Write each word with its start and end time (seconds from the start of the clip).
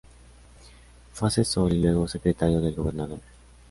Fue 1.13 1.27
asesor 1.27 1.71
y 1.71 1.79
luego 1.79 2.07
secretario 2.07 2.59
del 2.59 2.73
gobernador. 2.73 3.19